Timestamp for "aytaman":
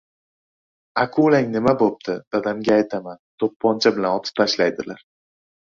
2.79-3.23